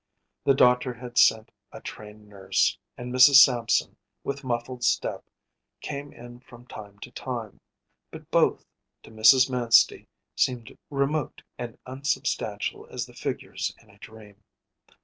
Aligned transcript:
The 0.45 0.55
doctor 0.55 0.95
had 0.95 1.19
sent 1.19 1.51
a 1.71 1.79
trained 1.79 2.27
nurse, 2.27 2.75
and 2.97 3.13
Mrs. 3.13 3.35
Sampson, 3.35 3.95
with 4.23 4.43
muffled 4.43 4.83
step, 4.83 5.23
came 5.79 6.11
in 6.11 6.39
from 6.39 6.65
time 6.65 6.97
to 7.01 7.11
time; 7.11 7.59
but 8.09 8.31
both, 8.31 8.65
to 9.03 9.11
Mrs. 9.11 9.47
Manstey, 9.47 10.07
seemed 10.35 10.75
remote 10.89 11.43
and 11.59 11.77
unsubstantial 11.85 12.87
as 12.89 13.05
the 13.05 13.13
figures 13.13 13.75
in 13.79 13.91
a 13.91 13.99
dream. 13.99 14.37